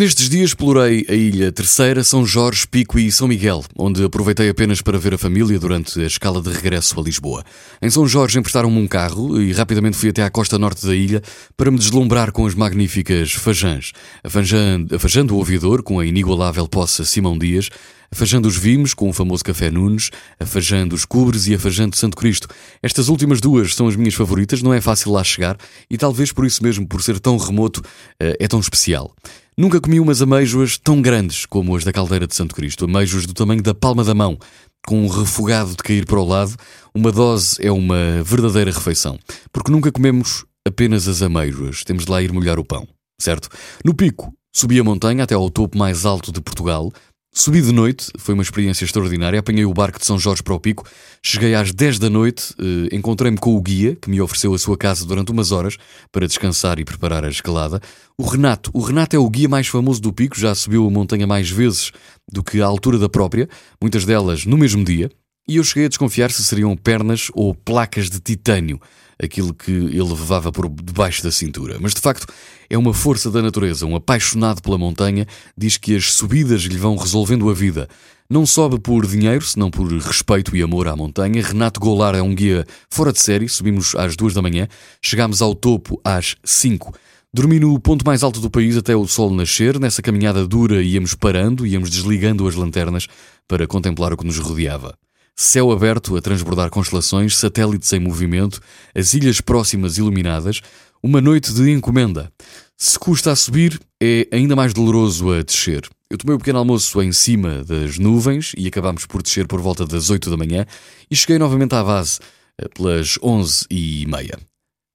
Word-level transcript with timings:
Nestes 0.00 0.30
dias 0.30 0.52
explorei 0.52 1.04
a 1.10 1.12
ilha 1.12 1.52
Terceira, 1.52 2.02
São 2.02 2.24
Jorge, 2.24 2.66
Pico 2.66 2.98
e 2.98 3.12
São 3.12 3.28
Miguel, 3.28 3.62
onde 3.76 4.02
aproveitei 4.02 4.48
apenas 4.48 4.80
para 4.80 4.98
ver 4.98 5.12
a 5.12 5.18
família 5.18 5.58
durante 5.58 6.00
a 6.00 6.06
escala 6.06 6.40
de 6.40 6.50
regresso 6.50 6.98
a 6.98 7.02
Lisboa. 7.02 7.44
Em 7.82 7.90
São 7.90 8.08
Jorge 8.08 8.38
emprestaram-me 8.38 8.78
um 8.78 8.88
carro 8.88 9.38
e 9.38 9.52
rapidamente 9.52 9.98
fui 9.98 10.08
até 10.08 10.22
à 10.22 10.30
costa 10.30 10.58
norte 10.58 10.86
da 10.86 10.94
ilha 10.94 11.20
para 11.54 11.70
me 11.70 11.76
deslumbrar 11.76 12.32
com 12.32 12.46
as 12.46 12.54
magníficas 12.54 13.32
fajãs. 13.32 13.92
A 14.24 14.30
fajã, 14.30 14.86
a 14.90 14.98
fajã 14.98 15.22
do 15.22 15.36
ouvidor, 15.36 15.82
com 15.82 15.98
a 16.00 16.06
inigualável 16.06 16.66
poça 16.66 17.04
Simão 17.04 17.36
Dias, 17.36 17.68
a 18.10 18.16
fajã 18.16 18.40
dos 18.40 18.56
Vimos, 18.56 18.94
com 18.94 19.10
o 19.10 19.12
famoso 19.12 19.44
Café 19.44 19.70
Nunes, 19.70 20.10
a 20.40 20.46
fajã 20.46 20.88
dos 20.88 21.04
Cubres 21.04 21.46
e 21.46 21.54
a 21.54 21.58
fajã 21.58 21.86
de 21.86 21.98
Santo 21.98 22.16
Cristo. 22.16 22.48
Estas 22.82 23.08
últimas 23.08 23.38
duas 23.38 23.74
são 23.74 23.86
as 23.86 23.96
minhas 23.96 24.14
favoritas, 24.14 24.62
não 24.62 24.72
é 24.72 24.80
fácil 24.80 25.12
lá 25.12 25.22
chegar 25.22 25.58
e 25.90 25.98
talvez 25.98 26.32
por 26.32 26.46
isso 26.46 26.62
mesmo, 26.62 26.88
por 26.88 27.02
ser 27.02 27.20
tão 27.20 27.36
remoto, 27.36 27.82
eh, 28.18 28.38
é 28.40 28.48
tão 28.48 28.58
especial. 28.58 29.14
Nunca 29.60 29.78
comi 29.78 30.00
umas 30.00 30.22
ameijoas 30.22 30.78
tão 30.78 31.02
grandes 31.02 31.44
como 31.44 31.76
as 31.76 31.84
da 31.84 31.92
caldeira 31.92 32.26
de 32.26 32.34
Santo 32.34 32.54
Cristo, 32.54 32.86
ameijoas 32.86 33.26
do 33.26 33.34
tamanho 33.34 33.62
da 33.62 33.74
palma 33.74 34.02
da 34.02 34.14
mão, 34.14 34.38
com 34.86 35.04
um 35.04 35.06
refogado 35.06 35.72
de 35.72 35.82
cair 35.82 36.06
para 36.06 36.18
o 36.18 36.26
lado. 36.26 36.56
Uma 36.94 37.12
dose 37.12 37.58
é 37.60 37.70
uma 37.70 38.22
verdadeira 38.24 38.70
refeição, 38.70 39.18
porque 39.52 39.70
nunca 39.70 39.92
comemos 39.92 40.46
apenas 40.66 41.06
as 41.06 41.20
ameijoas, 41.20 41.84
temos 41.84 42.06
de 42.06 42.10
lá 42.10 42.22
ir 42.22 42.32
molhar 42.32 42.58
o 42.58 42.64
pão, 42.64 42.88
certo? 43.20 43.50
No 43.84 43.92
pico, 43.92 44.32
subi 44.50 44.80
a 44.80 44.82
montanha 44.82 45.24
até 45.24 45.34
ao 45.34 45.50
topo 45.50 45.76
mais 45.76 46.06
alto 46.06 46.32
de 46.32 46.40
Portugal, 46.40 46.90
Subi 47.32 47.62
de 47.62 47.70
noite, 47.70 48.10
foi 48.18 48.34
uma 48.34 48.42
experiência 48.42 48.84
extraordinária. 48.84 49.38
Apanhei 49.38 49.64
o 49.64 49.72
barco 49.72 50.00
de 50.00 50.04
São 50.04 50.18
Jorge 50.18 50.42
para 50.42 50.52
o 50.52 50.58
Pico. 50.58 50.84
Cheguei 51.22 51.54
às 51.54 51.72
10 51.72 52.00
da 52.00 52.10
noite, 52.10 52.52
eh, 52.58 52.94
encontrei-me 52.94 53.38
com 53.38 53.54
o 53.54 53.60
guia, 53.62 53.94
que 53.94 54.10
me 54.10 54.20
ofereceu 54.20 54.52
a 54.52 54.58
sua 54.58 54.76
casa 54.76 55.06
durante 55.06 55.30
umas 55.30 55.52
horas 55.52 55.76
para 56.10 56.26
descansar 56.26 56.80
e 56.80 56.84
preparar 56.84 57.24
a 57.24 57.28
escalada. 57.28 57.80
O 58.18 58.24
Renato. 58.24 58.70
O 58.74 58.80
Renato 58.80 59.14
é 59.14 59.18
o 59.18 59.30
guia 59.30 59.48
mais 59.48 59.68
famoso 59.68 60.02
do 60.02 60.12
Pico, 60.12 60.36
já 60.36 60.52
subiu 60.56 60.84
a 60.86 60.90
montanha 60.90 61.26
mais 61.26 61.48
vezes 61.48 61.92
do 62.30 62.42
que 62.42 62.60
a 62.60 62.66
altura 62.66 62.98
da 62.98 63.08
própria, 63.08 63.48
muitas 63.80 64.04
delas 64.04 64.44
no 64.44 64.58
mesmo 64.58 64.84
dia. 64.84 65.08
E 65.50 65.56
eu 65.56 65.64
cheguei 65.64 65.86
a 65.86 65.88
desconfiar 65.88 66.30
se 66.30 66.44
seriam 66.44 66.76
pernas 66.76 67.26
ou 67.34 67.52
placas 67.52 68.08
de 68.08 68.20
titânio 68.20 68.80
aquilo 69.20 69.52
que 69.52 69.72
ele 69.72 70.00
levava 70.00 70.52
por 70.52 70.68
debaixo 70.68 71.24
da 71.24 71.32
cintura. 71.32 71.76
Mas 71.80 71.92
de 71.92 72.00
facto 72.00 72.24
é 72.70 72.78
uma 72.78 72.94
força 72.94 73.32
da 73.32 73.42
natureza. 73.42 73.84
Um 73.84 73.96
apaixonado 73.96 74.62
pela 74.62 74.78
montanha 74.78 75.26
diz 75.58 75.76
que 75.76 75.96
as 75.96 76.12
subidas 76.12 76.60
lhe 76.60 76.78
vão 76.78 76.94
resolvendo 76.94 77.50
a 77.50 77.52
vida. 77.52 77.88
Não 78.30 78.46
sobe 78.46 78.78
por 78.78 79.04
dinheiro, 79.04 79.44
senão 79.44 79.72
por 79.72 79.92
respeito 79.92 80.56
e 80.56 80.62
amor 80.62 80.86
à 80.86 80.94
montanha. 80.94 81.42
Renato 81.42 81.80
Goulart 81.80 82.16
é 82.16 82.22
um 82.22 82.32
guia 82.32 82.64
fora 82.88 83.12
de 83.12 83.18
série. 83.18 83.48
Subimos 83.48 83.96
às 83.96 84.14
duas 84.14 84.32
da 84.32 84.40
manhã, 84.40 84.68
chegámos 85.02 85.42
ao 85.42 85.52
topo 85.52 86.00
às 86.04 86.36
cinco. 86.44 86.94
Dormi 87.34 87.58
no 87.58 87.76
ponto 87.80 88.06
mais 88.06 88.22
alto 88.22 88.38
do 88.38 88.48
país 88.48 88.76
até 88.76 88.94
o 88.94 89.04
sol 89.04 89.34
nascer. 89.34 89.80
Nessa 89.80 90.00
caminhada 90.00 90.46
dura 90.46 90.80
íamos 90.80 91.16
parando, 91.16 91.66
íamos 91.66 91.90
desligando 91.90 92.46
as 92.46 92.54
lanternas 92.54 93.08
para 93.48 93.66
contemplar 93.66 94.12
o 94.12 94.16
que 94.16 94.24
nos 94.24 94.38
rodeava 94.38 94.96
céu 95.42 95.72
aberto 95.72 96.16
a 96.16 96.20
transbordar 96.20 96.70
constelações, 96.70 97.36
satélites 97.36 97.92
em 97.92 98.00
movimento, 98.00 98.60
as 98.94 99.14
ilhas 99.14 99.40
próximas 99.40 99.96
iluminadas, 99.96 100.60
uma 101.02 101.20
noite 101.20 101.52
de 101.52 101.70
encomenda. 101.70 102.30
Se 102.76 102.98
custa 102.98 103.32
a 103.32 103.36
subir, 103.36 103.80
é 104.02 104.28
ainda 104.32 104.54
mais 104.54 104.74
doloroso 104.74 105.30
a 105.32 105.42
descer. 105.42 105.88
Eu 106.10 106.18
tomei 106.18 106.34
o 106.34 106.36
um 106.36 106.38
pequeno 106.38 106.58
almoço 106.58 107.00
em 107.02 107.12
cima 107.12 107.64
das 107.64 107.98
nuvens 107.98 108.52
e 108.56 108.66
acabámos 108.66 109.06
por 109.06 109.22
descer 109.22 109.46
por 109.46 109.60
volta 109.60 109.86
das 109.86 110.10
8 110.10 110.28
da 110.28 110.36
manhã 110.36 110.66
e 111.10 111.16
cheguei 111.16 111.38
novamente 111.38 111.74
à 111.74 111.82
base 111.82 112.18
eh, 112.60 112.68
pelas 112.68 113.18
11 113.22 113.66
e 113.70 114.06
meia. 114.06 114.38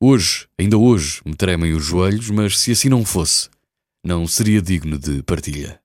Hoje, 0.01 0.47
ainda 0.59 0.77
hoje, 0.77 1.21
me 1.25 1.35
tremem 1.35 1.73
os 1.73 1.83
joelhos, 1.83 2.29
mas 2.29 2.59
se 2.59 2.71
assim 2.71 2.89
não 2.89 3.05
fosse, 3.05 3.49
não 4.05 4.27
seria 4.27 4.61
digno 4.61 4.99
de 4.99 5.23
partilha. 5.23 5.79